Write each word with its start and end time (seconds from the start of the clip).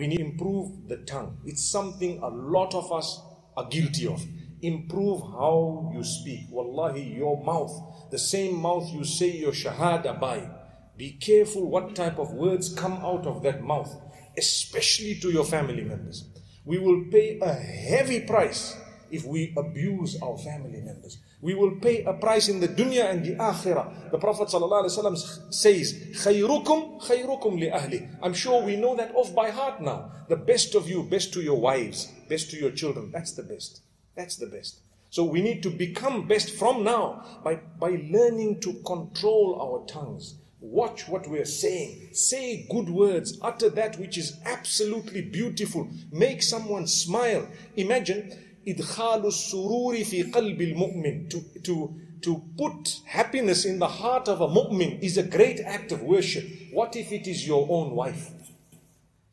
We 0.00 0.06
need 0.06 0.16
to 0.16 0.24
improve 0.24 0.88
the 0.88 0.96
tongue. 0.96 1.36
It's 1.44 1.70
something 1.70 2.22
a 2.22 2.28
lot 2.28 2.74
of 2.74 2.90
us 2.90 3.20
are 3.54 3.68
guilty 3.68 4.06
of. 4.06 4.24
Improve 4.62 5.20
how 5.20 5.92
you 5.94 6.02
speak. 6.02 6.46
Wallahi, 6.50 7.02
your 7.02 7.44
mouth, 7.44 7.70
the 8.10 8.18
same 8.18 8.56
mouth 8.56 8.90
you 8.94 9.04
say 9.04 9.30
your 9.36 9.52
shahada 9.52 10.18
by. 10.18 10.48
Be 10.96 11.18
careful 11.20 11.68
what 11.70 11.94
type 11.94 12.18
of 12.18 12.32
words 12.32 12.72
come 12.72 12.94
out 12.94 13.26
of 13.26 13.42
that 13.42 13.62
mouth, 13.62 13.94
especially 14.38 15.16
to 15.16 15.30
your 15.32 15.44
family 15.44 15.84
members. 15.84 16.30
We 16.64 16.78
will 16.78 17.04
pay 17.12 17.38
a 17.38 17.52
heavy 17.52 18.20
price 18.20 18.74
if 19.11 19.25
we 19.25 19.53
abuse 19.57 20.17
our 20.21 20.37
family 20.37 20.81
members. 20.81 21.17
We 21.41 21.53
will 21.53 21.75
pay 21.75 22.03
a 22.03 22.13
price 22.13 22.49
in 22.49 22.59
the 22.59 22.67
dunya 22.67 23.09
and 23.09 23.23
the 23.23 23.35
akhirah. 23.35 24.11
The 24.11 24.17
Prophet 24.17 24.47
ﷺ 24.47 25.53
says, 25.53 25.93
خَيْرُكُمْ 26.13 27.01
خَيْرُكُمْ 27.01 27.71
لِأَهْلِ 27.71 28.17
I'm 28.21 28.33
sure 28.33 28.63
we 28.63 28.75
know 28.75 28.95
that 28.95 29.13
off 29.15 29.33
by 29.35 29.51
heart 29.51 29.81
now. 29.81 30.11
The 30.27 30.35
best 30.35 30.75
of 30.75 30.89
you, 30.89 31.03
best 31.03 31.33
to 31.33 31.41
your 31.41 31.59
wives, 31.59 32.11
best 32.29 32.49
to 32.51 32.57
your 32.57 32.71
children. 32.71 33.11
That's 33.11 33.33
the 33.33 33.43
best. 33.43 33.81
That's 34.15 34.37
the 34.37 34.47
best. 34.47 34.79
So 35.09 35.23
we 35.23 35.41
need 35.41 35.63
to 35.63 35.69
become 35.69 36.27
best 36.27 36.51
from 36.51 36.83
now 36.83 37.23
by, 37.43 37.55
by 37.79 38.01
learning 38.09 38.59
to 38.61 38.73
control 38.85 39.59
our 39.61 39.85
tongues. 39.87 40.35
Watch 40.59 41.07
what 41.07 41.27
we're 41.27 41.45
saying. 41.45 42.09
Say 42.11 42.65
good 42.71 42.89
words. 42.89 43.37
Utter 43.41 43.69
that 43.69 43.99
which 43.99 44.17
is 44.17 44.39
absolutely 44.45 45.21
beautiful. 45.21 45.87
Make 46.11 46.41
someone 46.41 46.87
smile. 46.87 47.47
Imagine 47.75 48.35
إدخال 48.67 49.25
السرور 49.25 50.03
في 50.03 50.23
قلب 50.23 50.61
المؤمن 50.61 51.29
to, 51.29 51.37
to, 51.63 51.93
to 52.21 52.41
put 52.57 53.01
happiness 53.05 53.65
in 53.65 53.79
the 53.79 53.87
heart 53.87 54.27
of 54.27 54.41
a 54.41 54.47
mu'min 54.47 54.99
is 55.01 55.17
a 55.17 55.23
great 55.23 55.59
act 55.59 55.91
of 55.91 56.01
worship. 56.01 56.45
What 56.73 56.95
if 56.95 57.11
it 57.11 57.27
is 57.27 57.47
your 57.47 57.67
own 57.69 57.95
wife? 57.95 58.31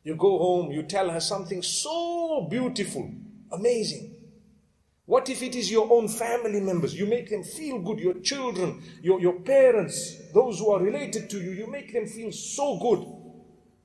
You 0.03 0.15
go 0.15 0.37
home, 0.37 0.71
you 0.71 0.83
tell 0.83 1.09
her 1.09 1.19
something 1.19 1.61
so 1.63 2.47
beautiful, 2.49 3.09
amazing. 3.51 4.13
What 5.05 5.29
if 5.29 5.41
it 5.41 5.55
is 5.55 5.71
your 5.71 5.91
own 5.91 6.07
family 6.07 6.61
members? 6.61 6.93
You 6.93 7.05
make 7.05 7.29
them 7.29 7.43
feel 7.43 7.79
good, 7.79 7.99
your 7.99 8.15
children, 8.15 8.81
your, 9.01 9.19
your 9.19 9.39
parents, 9.41 10.15
those 10.33 10.59
who 10.59 10.71
are 10.71 10.81
related 10.81 11.29
to 11.31 11.41
you, 11.41 11.51
you 11.51 11.67
make 11.67 11.91
them 11.91 12.05
feel 12.05 12.31
so 12.31 12.79
good. 12.79 13.05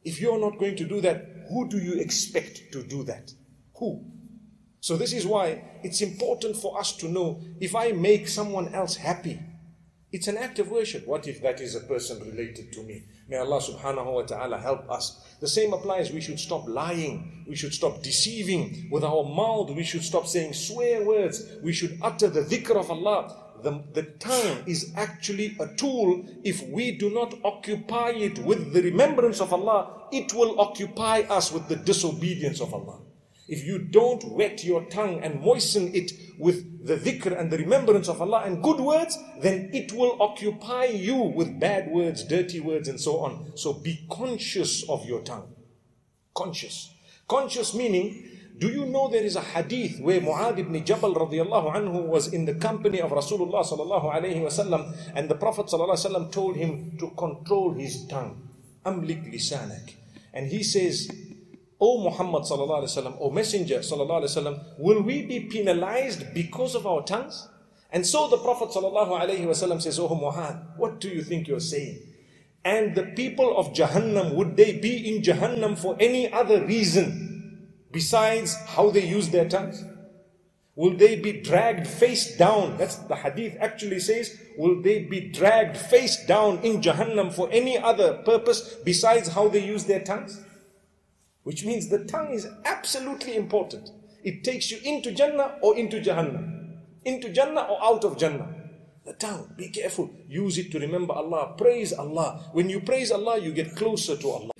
If 0.05 0.20
you're 0.20 0.38
not 0.38 0.58
going 0.58 0.77
to 0.77 0.84
do 0.84 1.00
that, 1.00 1.27
who 1.48 1.69
do 1.69 1.78
you 1.78 1.94
expect 1.94 2.72
to 2.72 2.83
do 2.83 3.02
that? 3.05 3.33
Who? 3.78 4.05
So 4.84 4.98
this 4.98 5.14
is 5.14 5.26
why 5.26 5.64
it's 5.81 6.02
important 6.02 6.58
for 6.58 6.78
us 6.78 6.92
to 6.98 7.08
know 7.08 7.39
if 7.62 7.73
I 7.73 7.94
make 7.94 8.28
someone 8.28 8.73
else 8.73 8.98
happy, 8.98 9.39
it's 10.12 10.28
an 10.28 10.38
act 10.38 10.59
of 10.59 10.72
worship. 10.72 11.08
What 11.08 11.26
if 11.26 11.42
that 11.42 11.62
is 11.62 11.73
a 11.76 11.80
person 11.80 12.20
related 12.20 12.73
to 12.73 12.84
me? 12.84 13.06
May 13.30 13.38
Allah 13.38 13.61
subhanahu 13.61 14.14
wa 14.14 14.23
ta'ala 14.23 14.58
help 14.58 14.92
us. 14.92 15.38
The 15.39 15.48
same 15.48 15.72
applies. 15.72 16.11
We 16.11 16.20
should 16.20 16.38
stop 16.38 16.67
lying. 16.67 17.45
We 17.48 17.56
should 17.56 17.73
stop 17.73 18.04
deceiving 18.04 18.89
with 18.92 19.06
our 19.06 19.23
mouth. 19.23 19.72
We 19.72 19.86
should 19.86 20.04
stop 20.04 20.28
saying 20.28 20.52
swear 20.52 21.06
words. 21.06 21.42
We 21.64 21.72
should 21.72 21.98
utter 22.02 22.28
the 22.28 22.42
dhikr 22.42 22.76
of 22.76 22.92
Allah. 22.92 23.38
The, 23.64 23.86
the 23.94 24.04
tongue 24.20 24.64
is 24.67 24.92
actually 24.98 25.56
a 25.61 25.67
tool. 25.78 26.26
If 26.44 26.61
we 26.67 26.98
do 26.98 27.09
not 27.09 27.36
occupy 27.45 28.09
it 28.09 28.38
with 28.39 28.73
the 28.73 28.81
remembrance 28.81 29.39
of 29.39 29.54
Allah, 29.54 30.09
it 30.11 30.34
will 30.34 30.59
occupy 30.59 31.20
us 31.30 31.54
with 31.54 31.70
the 31.70 31.78
disobedience 31.78 32.59
of 32.59 32.73
Allah. 32.73 33.00
If 33.53 33.63
you 33.63 33.77
don't 33.77 34.23
wet 34.31 34.63
your 34.63 34.83
tongue 34.85 35.21
and 35.21 35.39
moisten 35.41 35.93
it 35.93 36.11
with 36.39 36.87
the 36.87 36.97
dhikr 36.97 37.39
and 37.39 37.51
the 37.51 37.59
remembrance 37.59 38.07
of 38.09 38.19
Allah 38.19 38.41
and 38.45 38.63
good 38.63 38.79
words, 38.79 39.15
then 39.41 39.69
it 39.71 39.93
will 39.93 40.17
occupy 40.19 40.85
you 40.85 41.17
with 41.17 41.59
bad 41.59 41.91
words, 41.91 42.23
dirty 42.23 42.59
words, 42.59 42.87
and 42.87 42.99
so 42.99 43.19
on. 43.19 43.51
So 43.55 43.73
be 43.73 44.07
conscious 44.09 44.89
of 44.89 45.05
your 45.05 45.21
tongue. 45.21 45.53
Conscious. 46.33 46.95
Conscious 47.27 47.75
meaning, 47.75 48.27
do 48.57 48.69
you 48.69 48.87
know 48.87 49.07
there 49.07 49.23
is 49.23 49.35
a 49.35 49.41
hadith 49.41 49.99
where 49.99 50.19
Mu'adh 50.19 50.57
ibn 50.57 50.73
Jabal 50.83 51.13
radiallahu 51.13 51.75
anhu 51.75 52.07
was 52.07 52.33
in 52.33 52.45
the 52.45 52.55
company 52.55 53.01
of 53.01 53.11
Rasulullah 53.11 53.63
sallallahu 53.63 54.11
alayhi 54.17 54.42
wasallam 54.42 54.97
and 55.13 55.30
the 55.30 55.36
Prophet 55.36 55.67
sallallahu 55.67 55.93
alayhi 55.93 56.09
wasallam 56.09 56.31
told 56.31 56.55
him 56.55 56.97
to 56.97 57.11
control 57.11 57.75
his 57.75 58.08
tongue. 58.08 58.49
Amlik 58.83 59.31
lisanak. 59.31 59.93
And 60.33 60.47
he 60.47 60.63
says, 60.63 61.08
O 61.80 62.04
Muhammad 62.04 62.44
sallallahu 62.44 62.84
alaihi 62.84 62.98
wasallam, 62.98 63.17
O 63.20 63.30
Messenger 63.30 63.80
sallallahu 63.80 64.23
alaihi 64.23 64.38
wasallam, 64.38 64.64
will 64.78 65.02
we 65.02 65.26
be 65.26 65.42
penalized 65.42 66.34
because 66.34 66.76
of 66.76 66.88
our 66.88 67.04
tongues? 67.04 67.50
And 67.92 68.06
so 68.06 68.28
the 68.28 68.38
Prophet 68.38 68.70
sallallahu 68.70 69.20
alaihi 69.20 69.45
wasallam 69.45 69.82
says, 69.82 70.00
O 70.00 70.14
Muhammad, 70.16 70.66
what 70.78 71.00
do 71.00 71.10
you 71.10 71.22
think 71.22 71.48
you're 71.48 71.60
saying? 71.60 72.00
And 72.66 72.95
the 72.95 73.04
people 73.04 73.58
of 73.58 73.73
Jahannam, 73.73 74.36
would 74.36 74.56
they 74.56 74.80
be 74.80 75.16
in 75.16 75.22
Jahannam 75.22 75.78
for 75.78 75.98
any 76.00 76.32
other 76.32 76.66
reason 76.66 77.70
besides 77.92 78.55
how 78.67 78.90
they 78.90 79.05
use 79.05 79.30
their 79.30 79.50
tongues? 79.50 79.84
Will 80.76 80.98
they 80.98 81.17
be 81.17 81.42
dragged 81.42 81.86
face 81.86 82.36
down? 82.36 82.78
That's 82.78 82.95
the 82.95 83.16
hadith 83.16 83.58
actually 83.60 84.00
says, 84.00 84.36
will 84.58 84.82
they 84.82 85.04
be 85.04 85.30
dragged 85.30 85.78
face 85.78 86.26
down 86.26 86.60
in 86.60 86.82
Jahannam 86.82 87.32
for 87.32 87.48
any 87.52 87.78
other 87.78 88.23
purpose 88.23 88.76
besides 88.84 89.28
how 89.28 89.50
they 89.50 89.64
use 89.64 89.84
their 89.86 90.02
tongues? 90.02 90.42
Which 91.43 91.65
means 91.65 91.89
the 91.89 92.05
tongue 92.05 92.31
is 92.33 92.48
absolutely 92.65 93.36
important. 93.36 93.89
It 94.23 94.43
takes 94.43 94.71
you 94.71 94.80
into 94.83 95.11
Jannah 95.11 95.55
or 95.61 95.77
into 95.77 95.99
Jahannam. 95.99 96.77
Into 97.04 97.30
Jannah 97.30 97.67
or 97.70 97.83
out 97.83 98.05
of 98.05 98.17
Jannah. 98.17 98.48
The 99.05 99.14
tongue, 99.14 99.54
be 99.58 99.67
careful. 99.67 100.09
Use 100.30 100.58
it 100.58 100.71
to 100.71 100.80
remember 100.80 101.14
Allah. 101.14 101.55
Praise 101.58 101.92
Allah. 101.92 102.49
When 102.54 102.70
you 102.70 102.80
praise 102.80 103.11
Allah, 103.11 103.37
you 103.37 103.52
get 103.52 103.76
closer 103.76 104.15
to 104.15 104.30
Allah. 104.30 104.52